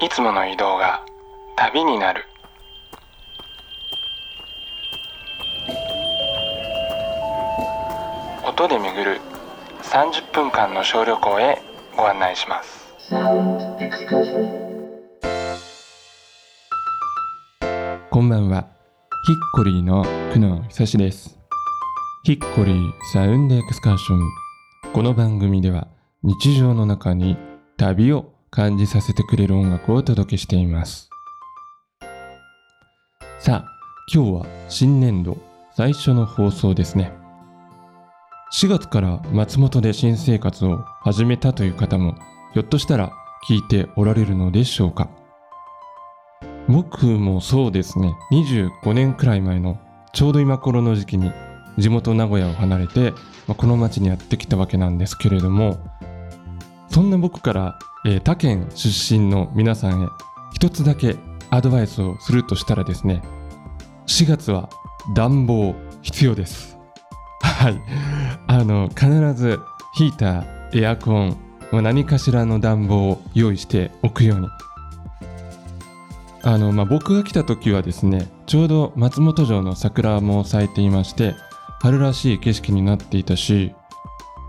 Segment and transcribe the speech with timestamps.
[0.00, 1.04] いつもの移動が
[1.56, 2.24] 旅になる
[8.44, 9.20] 音で巡る
[9.82, 11.62] 30分間の小旅行へ
[11.96, 12.84] ご案内します
[18.10, 18.66] こんばんは。
[19.26, 21.38] ヒッコリーの久野久志です。
[22.22, 24.20] ヒッコリーサウンドエクスカーション。
[24.92, 25.88] この番組では
[26.22, 27.36] 日常の中に
[27.76, 31.10] 旅を感じさせてくれる音楽をお届けしています。
[33.40, 33.68] さあ、
[34.14, 35.36] 今日は新年度
[35.74, 37.12] 最初の放送ですね。
[38.52, 42.14] 4月から松本で新生活を始めたという方も
[42.52, 43.12] ひょっとしたら
[43.48, 45.10] 聞いておられるのでしょうか。
[46.68, 49.80] 僕もそうですね25年くらい前の
[50.12, 51.32] ちょうど今頃の時期に
[51.76, 53.10] 地元名古屋を離れて、
[53.48, 55.76] まあこの町にやってきたわけなんですけれども
[56.88, 60.08] そんな僕から、えー他県出身の皆さんへ
[60.52, 61.16] 一つだけ
[61.50, 63.22] アドバイスをするとしたらですね
[64.06, 64.68] 4月は
[65.14, 66.78] 暖房必要です。
[67.40, 67.80] はい。
[68.46, 69.60] あの必ず
[69.94, 71.36] ヒーターエアコン
[71.72, 74.48] 何かしらの暖房を用意しておくように。
[76.42, 81.34] あの、まあ、僕が来た時はですねちょうど松本城の桜も咲いていまして
[81.80, 83.74] 春らしい景色になっていたし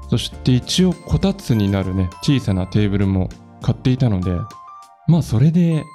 [0.09, 3.29] そして一応こたつになるね小さなテーブルも
[3.65, 4.37] 買っていたので
[5.07, 5.85] まあそれで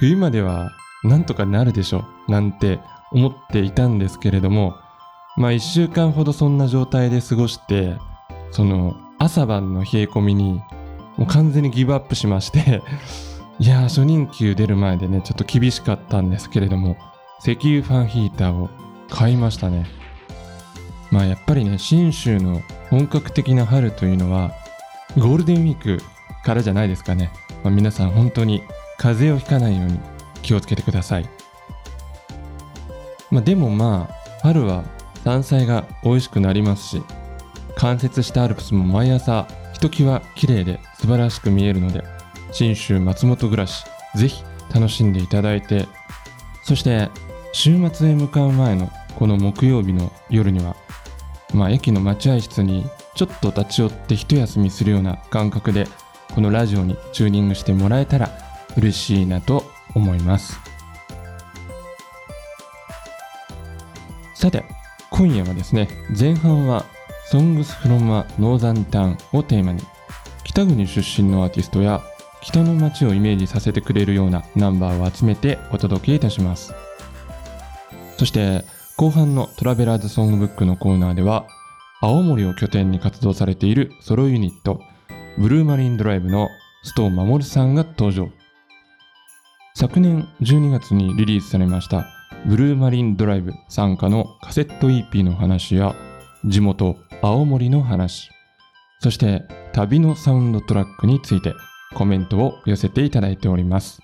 [0.00, 0.72] 冬までは
[1.04, 2.80] なんとかなるでしょなんて
[3.12, 4.74] 思っていたんですけれども
[5.36, 7.96] まあ1週間ほどそんな状態で過ごして
[8.50, 10.60] その朝晩の冷え込みに
[11.16, 12.82] もう完全にギブアップしまして
[13.60, 16.96] いやー初任給出る前でねちょっと厳しかったんですけれども
[17.40, 18.68] 石油ファンヒーターを
[19.08, 19.86] 買いましたね。
[21.10, 24.52] まあやっぱりね信州の本格的な春というのは
[25.18, 26.02] ゴールデンウィーク
[26.42, 28.62] からじゃないですかね、まあ、皆さん本当に
[28.98, 29.98] 風邪をひかないように
[30.42, 31.42] 気をつけてください。
[33.32, 34.84] まあでもまあ春は
[35.24, 37.02] 山菜が美味しくなりますし
[37.74, 42.04] 冠雪したアルプスも毎朝ひときわ綺麗で素晴らしく見えるので
[42.52, 44.44] 信州松本暮らしぜひ
[44.74, 45.88] 楽しんでいただいて
[46.62, 47.08] そして
[47.52, 50.76] 週末へ向かう前のこの木曜日の夜には
[51.54, 55.86] まあ駅の待合室にちょっと立ち寄って一休みするような感覚で
[56.34, 58.30] このラジオにチューニングしてもらえたら
[58.76, 60.58] 嬉しいなと思います。
[64.34, 64.64] さて
[65.10, 65.88] 今夜はですね
[66.18, 66.84] 前半は
[67.30, 69.82] Songs from a Northern Town をテーマに
[70.42, 72.02] 北国出身のアーティストや
[72.40, 76.74] 北の街をイメージさせてくれるようなナンバーを集めてお届けいたします。
[78.18, 78.64] そして
[78.96, 81.46] 後半のトラベラーズソングブックのコーナーでは
[82.00, 84.82] 青森を拠点に活動されているソロユニット
[85.38, 86.48] ブルーマリンドライブの
[86.84, 88.28] 須藤守さんが登場。
[89.74, 92.06] 昨年12月にリリースされました
[92.46, 95.94] ブルーマリンドライブ参加のカセット EP の話や
[96.44, 98.30] 地元青森の話
[99.00, 101.54] そして旅のサウンドトラックについて
[101.94, 104.00] コメントを寄せていただいております。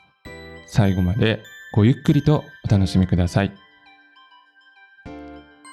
[0.67, 1.41] 最後まで
[1.73, 3.53] ごゆっくりとお楽しみください。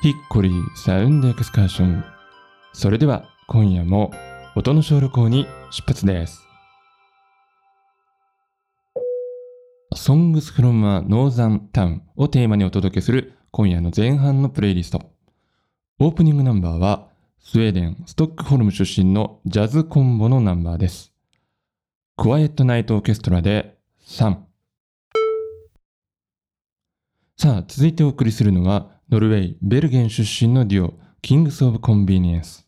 [0.01, 2.05] ヒッコリーサウンドエクスカーション。
[2.73, 4.11] それでは今夜も
[4.55, 6.47] 音の小旅行に出発です
[9.93, 15.01] Songs from a Northern Town をテーマにお届けする今夜の前半のプレイリスト
[15.99, 17.09] オープニングナンバーは
[17.47, 21.13] スウェーデン・ストックホルム出身のジャズコンボのナンバーです。
[22.17, 23.77] クワイエットナイトオーケストラで
[24.07, 24.35] 3。
[27.37, 32.64] さあ、続いてお送りするのは、ノルウェー、ベルゲン出身のデュオ、キングス・オブ・コンビニエンス。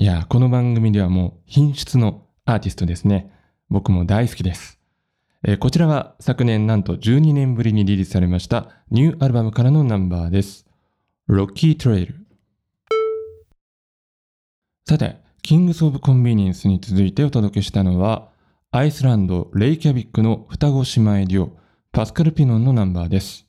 [0.00, 3.32] いや、この番組ではもう品質のアーティストですね。
[3.68, 4.78] 僕も大好きです。
[5.44, 10.68] えーこちらは昨年なんと12年ぶりにリリースされましたニューアルバムからのナンバーです。
[11.26, 12.14] ロッキー・トレイル。
[14.88, 18.28] さて、キングス・オブ・コンビニエンスに続いてお届けしたのは、
[18.70, 21.58] アイスランド・レイキャビックの双子姉妹デュオ、
[21.90, 23.48] パスカル・ピノンのナンバーです。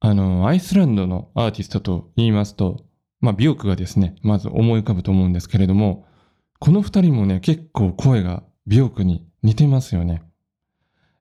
[0.00, 2.87] あの、アイスランドのアーティストと言いますと、
[3.20, 6.06] まあ、美翼がですね、まず思い浮かぶと思うんですけれども、
[6.60, 10.22] この二人もね、結構声が美翼に似てますよね。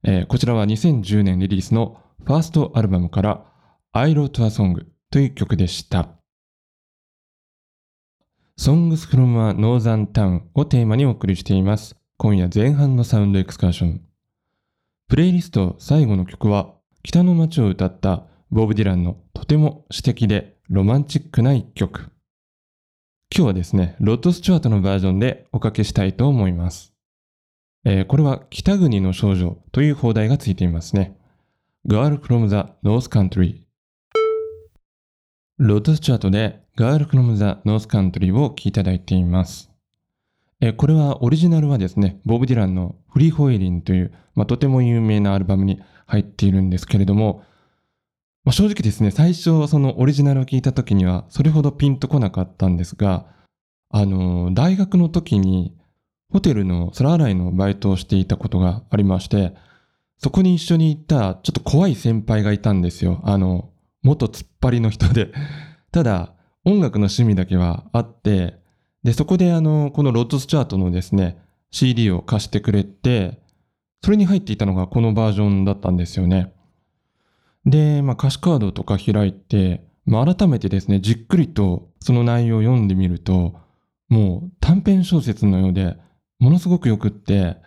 [0.04, 3.46] えーこちらは2010年リリースのファーストアルバムから
[3.94, 6.10] I Wrote a Song という曲でした。
[8.58, 11.96] Songs from a Northern Town をテーマにお送りしています。
[12.18, 14.02] 今夜前半のサウンドエクスカーション。
[15.08, 16.74] プレイリスト最後の曲は
[17.04, 22.12] 北の街を歌ったボブ・ディランのとても詩的でロマンチックな一曲。
[23.34, 26.94] 今日はですね、ロッド・スチュワートのバージョンでおかけしたいと思います。
[27.86, 31.18] えーこれは北国の少女という放題がついていますね。
[31.88, 33.62] Girl from the North Country
[35.58, 39.72] ロッドスチャートで Girl from the North Country を聴いていただいています。
[40.60, 47.46] えーこれはオリジナルはですね、ボブ・ディランのフリーホイリンという、まあ、とても有名なアルバムに入っているんですけれども、
[48.48, 53.26] まあ、正直ですね、最初そのオリジナルを聞いた時にはそれほどピンとこなかったんですが、
[53.90, 55.76] あの大学の時に
[56.32, 59.54] ホテルの皿洗いのバイトをしていたことがありまして、
[60.18, 63.20] そこに一緒に行ったちょっと怖い先輩がいたんですよ。
[63.26, 63.70] あの、
[64.02, 65.34] 元突っ張りの人で。
[65.92, 66.32] ただ、
[66.64, 68.62] 音楽の趣味だけはあって、
[69.04, 71.38] で、そこであの、このロッドスチャートのですね、
[71.70, 73.42] CD を貸してくれて、
[74.02, 76.54] それに入っていたのがこのバージョンだったんですよね。
[77.68, 83.56] で、まあ、歌詞カードとか開いて、まあ、改めてですね、じっくりとその内容を読んでみると、
[84.08, 85.98] もう短編小説のようで、
[86.40, 87.58] ものすごくよくって、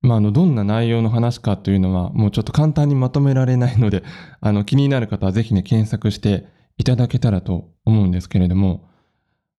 [0.00, 4.02] まあ、あの、どんな内容の話かというのは、もうちょっと簡単にまとめられないので、
[4.40, 6.46] あの、気になる方はぜひね、検索して
[6.76, 8.88] いただけたらと思うんですけれども、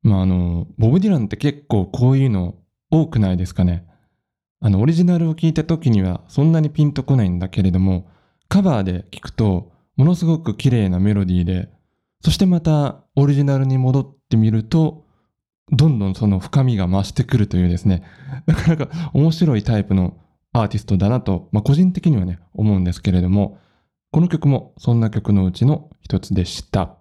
[0.02, 2.56] まあ、あの、ボブ・ディランって結構こういうの
[2.92, 3.86] 多くないですかね。
[4.60, 8.08] あの、オリジナルを聞いた時にはそんなにピンとこないんだけれども、
[8.54, 11.70] カバーで聴くと、ものすごく綺麗なメロディーで、
[12.24, 15.08] そしてまたオリジナルに戻ってみると、
[15.72, 18.04] どんどんその深みが増してくるというですね、
[18.46, 20.18] なかなか面白いタイプの
[20.52, 23.58] アーティストだなと、まあ、個人的にはね、思うんですけれども、
[24.12, 27.00] この曲もそんな曲のうちの一つでした。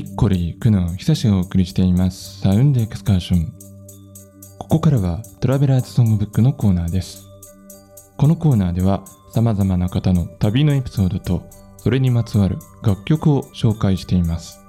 [0.00, 2.40] ヒッコリー、クナン、久しがお送りしています。
[2.40, 3.52] サウンドエクスカーション。
[4.58, 7.26] ここからはトラベラーズソングブックのコーナーです。
[8.16, 9.04] このコーナーでは
[9.34, 11.42] 様々な方の旅のエピソードと
[11.76, 14.64] それにまつわる楽曲を紹介しています。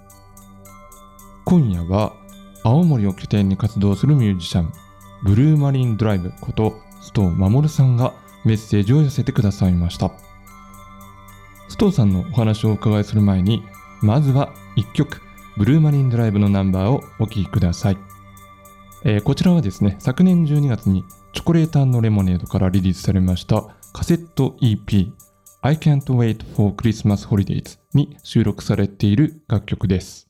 [1.45, 2.11] 今夜は
[2.63, 4.73] 青森を拠点に活動するミュージシャン、
[5.23, 8.13] ブルーマリンドライブこと須藤守さんが
[8.43, 10.07] メッセージを寄せてくださいました。
[11.69, 13.63] 須藤さんのお話をお伺いする前に、
[14.01, 15.21] まずは1曲、
[15.57, 17.98] ブルーマリンドライブのナンバーをお聴きください。
[19.03, 21.03] えーこちらはですね、昨年12月に
[21.33, 23.63] チョコレートレモネードからリリースされました
[23.94, 25.12] カセット EP
[25.62, 30.27] I Can't Wait for Christmas Holidays に収録されている楽曲です。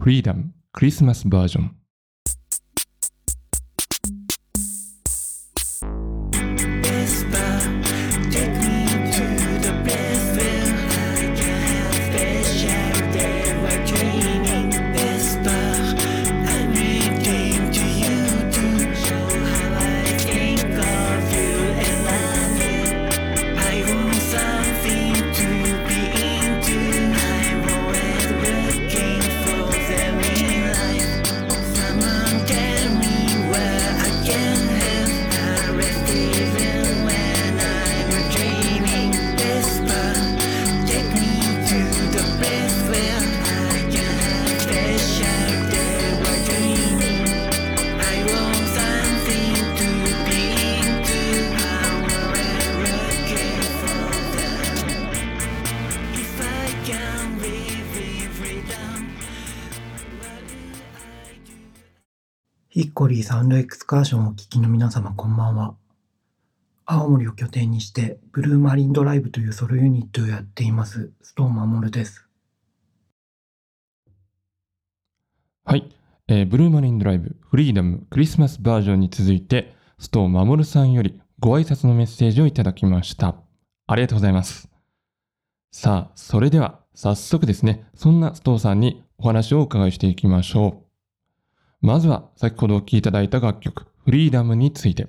[0.00, 1.70] Freedom Christmas Version
[62.76, 65.76] ヒッコリーサウンドエクスカーションをお聞きの皆様こんばんは。
[66.84, 72.28] 青森を拠点にしてブルーマリンドライブというソロユニットをやっていますストーン守です。
[75.64, 75.90] はい、
[76.28, 83.36] えーブルーマリンドライブフリーダムクリスマスバージョンに続いて須藤守さんよりご挨拶のメッセージをいただきました。
[83.86, 84.68] ありがとうございます。
[85.72, 90.85] さあ、それでは早速ですね、そんな須藤さんにお話をお伺いしていきましょう。
[91.80, 95.08] まずは先ほどお聴きいただいた楽曲フリーダムについて。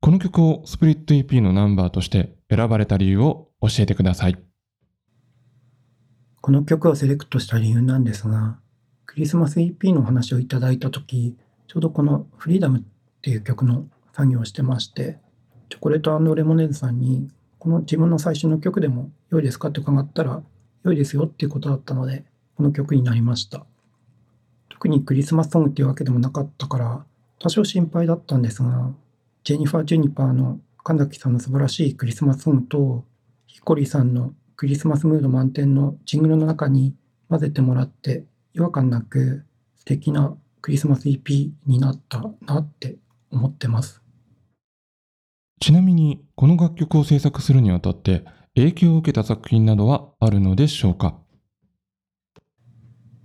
[0.00, 4.36] この曲をスプリット EP のナンバーとして選ばれた理由を教えてください。
[6.42, 8.58] この曲をセレクトした理由なんですが、
[9.06, 12.82] クリスマス EP のお話をいただいたとき、ちょうどこのフリーダムっ
[13.22, 15.18] ていう曲の作業をしてまして、
[15.70, 20.42] チョコレートレモネードさんに、この自分の最初の曲でも良いですかって伺ったら、
[20.84, 23.64] 良いですよっていうことだったので、この曲になりました。
[24.74, 27.04] 特にクリスマスソングっていうわけでもなかったから、
[27.38, 28.90] 多少心配だったんですが、
[29.44, 33.04] ジェニファー・ジュニパーの神崎さんの素晴らしいクリスマスソングと、
[33.46, 36.94] ヒコリさんのクリスマスムード満点のジングルの中に
[37.28, 39.44] 混ぜてもらって違和感なく
[39.76, 42.96] 素敵なクリスマス EP になったなって
[43.30, 44.02] 思ってます。
[45.60, 51.16] ちなみにこの楽曲を制作するにあたって影響を受けた作品などはあるのでしょうか？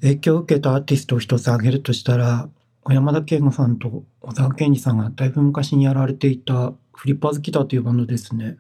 [0.02, 2.50] 影響を受けたアーティストを一つ挙げるとしたら、
[2.84, 8.58] 小山田圭吾さんと小沢健二さんがだいぶ昔にやられていたフリッパーズギターというバンドですね。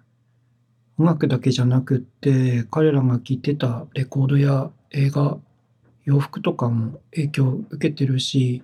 [0.98, 5.38] 音楽だけじゃなくって、彼らが聴いてたレコードや映画、
[6.04, 8.62] 洋服とかも影響を受けてるし、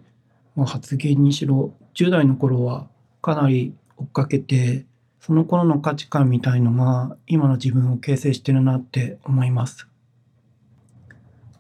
[0.56, 2.88] まあ、発言にしろ、10代の頃は
[3.22, 4.86] かなり追っかけて、
[5.22, 9.88] その頃の価値観みたいのが今の自分を形成してるなって思います。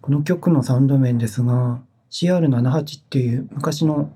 [0.05, 1.81] この曲のサウンド面ですが
[2.11, 4.13] CR78 っていう昔の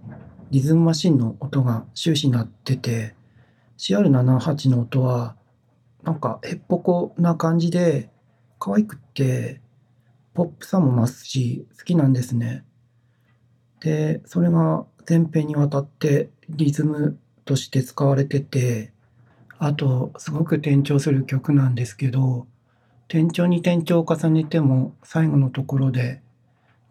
[0.51, 3.15] リズムマシンの音が終始なってて
[3.79, 5.35] CR78 の音は
[6.03, 8.11] なんかへっぽこな感じで
[8.59, 9.61] 可愛くって
[10.35, 12.63] ポップさも増すし好きなんですね。
[13.79, 18.93] でそれが前編にわたってリズムとして使われてて
[19.57, 22.45] あとすごく転調する曲なんですけど
[23.09, 26.21] 転調に転調を重ねても最後のところで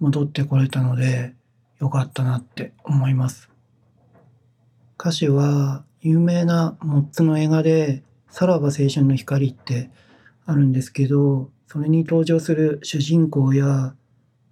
[0.01, 1.33] 戻ってこれたので
[1.79, 3.49] よかったなって思います。
[4.99, 9.91] 歌詞は有名なモッツの映画で「さらば青春の光」って
[10.45, 13.95] あるんですけどそれに登場する主人公や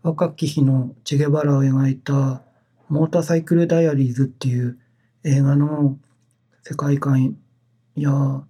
[0.04, 2.42] 若き日のチェゲバラを描いた
[2.88, 4.78] 「モーターサイクル・ダイアリーズ」っていう
[5.24, 5.98] 映画の
[6.62, 7.36] 世界観
[7.96, 8.44] や、ま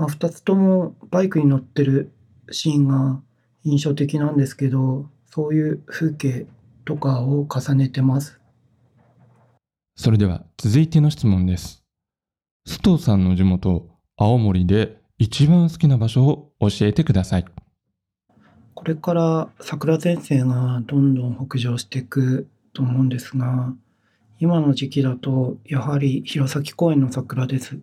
[0.00, 2.12] あ、2つともバイクに乗ってる
[2.50, 3.20] シーンが
[3.64, 6.46] 印象的なんですけどそういう風景
[6.84, 8.40] とかを重ねてます。
[9.96, 11.84] それでは続いての質問です。
[12.66, 17.44] 須藤さんの地元青森で一番好きな場所を教えてください。
[18.74, 23.74] これから桜前線がどんどん北上していくと思うんですが
[24.38, 27.76] 今の時期だとやはり弘前公園の桜です。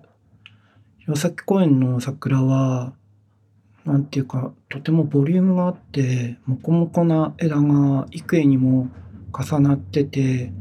[1.00, 2.94] 弘前公園の桜は
[3.86, 8.90] なんていうかとてもボリュームがあってモコモコな枝が幾重にも
[9.32, 10.52] 重なってて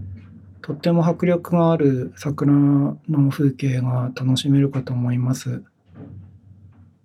[0.61, 2.97] とっても迫力がある桜の
[3.31, 5.62] 風景が楽しめるかと思います。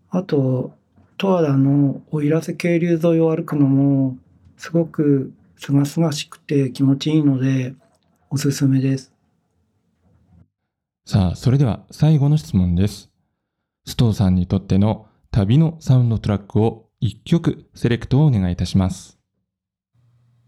[0.10, 0.74] あと
[1.18, 4.18] 十和田の奥入瀬渓流沿いを歩くのも
[4.58, 7.74] すごくすがすがしくて気持ちいいので
[8.30, 9.12] おすすめです。
[11.06, 13.10] さあそれでは最後の質問です
[13.86, 19.19] 須藤さんにとっての旅のサウンドトラックを1曲セレクトをお願いいたします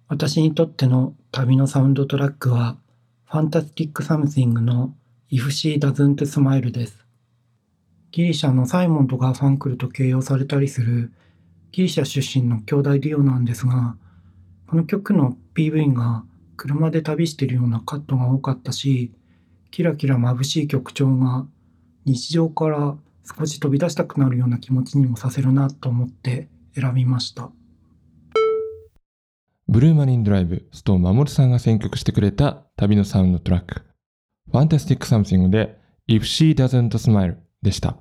[0.07, 2.77] 私にとっての旅のサウンドトラックは
[3.31, 4.93] ファンタスティック・サムシングの
[5.31, 7.05] If She Doesn't Smile です。
[8.11, 11.13] ギリシャのサイモンとガーファンクルと形容されたりする
[11.71, 13.95] ギリシャ出身の兄弟デュオなんですが、
[14.67, 16.25] この曲の PV が
[16.57, 19.13] 車で旅しているようなカットが多かったし、
[19.71, 21.45] キラキラ眩しい曲調が
[22.03, 22.97] 日常から
[23.37, 27.51] 少し飛び出したくなるような気持ちにもさせるなと思って選びました。
[29.67, 33.83] ブルーマリンドライブ、須藤守さんが選曲してくれた旅のサウンドトラック、
[34.51, 35.77] ファンタスティックサムシングで
[36.09, 37.95] If She Doesn't Smile でした。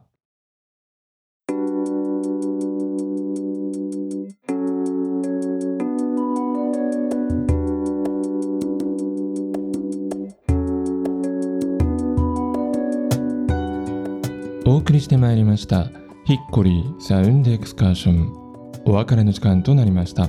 [15.01, 15.89] りしてまいりました。
[16.27, 18.83] ヒッコリーサウンドエクスカーション。
[18.85, 20.29] お別れの時間となりました。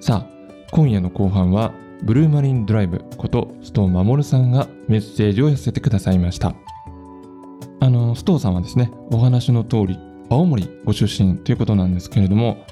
[0.00, 0.30] さあ
[0.72, 6.54] 今夜の後半はブルーマリンドライブこと須藤守さんがメッセージを寄せてくださいました。
[7.80, 9.98] あの須藤さんはですねお話の通り
[10.30, 12.66] 青森ご出身ということなんですけれども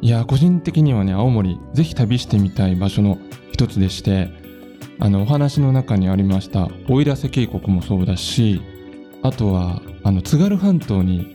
[0.00, 3.18] いや個人的にはね青森ぜひ旅してみたい場所の
[3.52, 4.30] 一つでして
[5.00, 8.62] あのお話の中にありました奥入瀬渓谷もそうだし
[9.22, 11.34] あとはあの津軽半島に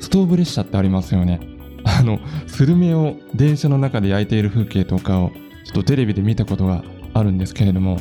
[0.00, 1.40] ストーブ列車ってありますよね。
[1.84, 5.30] あのスルメを電車の中で焼いている風景とかを
[5.64, 7.98] ちょっとテレビで見たことがあるんですけれども、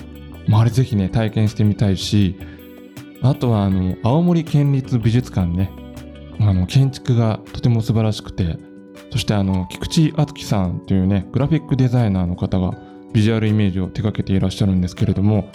[0.48, 2.38] まあ、あれぜひね体験してみたいし
[3.22, 5.72] あとはあの青森県立美術館ね。
[6.40, 8.58] あの建築がとても素晴らしくて
[9.12, 12.74] そしてあの菊池敦樹さんというねグラフィックデザイナーの方が
[13.14, 15.50] ビジュアルイメージを手掛けていらっしゃるんですけれども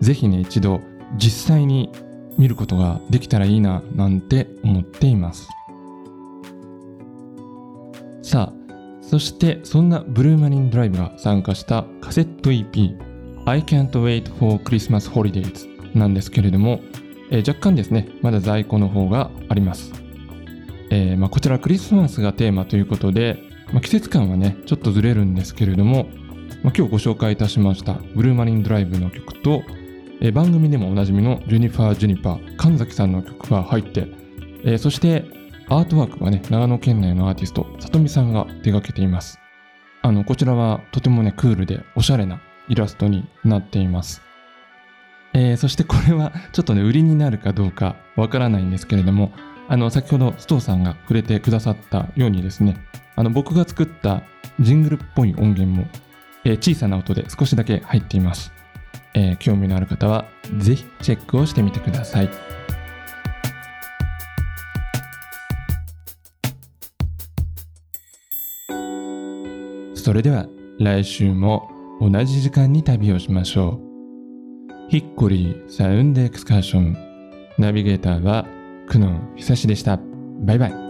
[0.00, 0.80] ぜひね一度
[1.16, 1.90] 実際に
[2.40, 5.46] 見ることができたらいいななんて思っています。
[8.22, 12.96] さあそしてそんなブルーマリンドライブが参加したカセット EP
[13.44, 15.68] I can't wait for Christmas holidays
[15.98, 16.80] なんですけれども、
[17.30, 19.92] えー若干ですねまだ在庫の方があります、
[20.90, 23.38] えーまあ、こちらクリスマスがテーマということで、
[23.72, 26.04] まあ、季節感はねちょっとずれるんですけれども、
[26.62, 29.62] まあ、今日ご紹介いたしましたブルーマリンドライブの曲と
[30.22, 34.06] え番組でもおなじみのジュニファー・ジュニパー神崎さんの曲が入って、
[34.64, 35.24] えそして
[35.68, 39.38] アートワークはね長野県内のアーティストさとみさんが手掛けています。
[40.02, 44.22] あのこちらはとてもねクールでおしゃれなイラストになっています。
[45.32, 49.32] えーそしてこれはちょっとね売りになるかどうかわからないんですけれども
[49.68, 52.76] あの先ほどストーさんが触れてくださったようにですね
[53.14, 54.22] あの僕が作った
[54.58, 55.86] ジングルっぽい音源も、
[56.44, 58.52] えー小さな音で少しだけ入っています、
[59.14, 60.26] えー興味のある方は
[60.58, 62.30] ぜひチェックをしてみてください。
[69.94, 70.46] それでは
[70.78, 74.90] 来週も同じ時間に旅をしましょう。
[74.90, 76.96] ヒッコリーサウンドエクスカーション。
[77.58, 78.46] ナビゲーターは
[78.88, 80.00] 久野久志でした。
[80.40, 80.89] バイバイ。